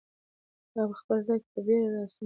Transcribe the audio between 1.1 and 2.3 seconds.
ځای کې په بیړه را سم شو.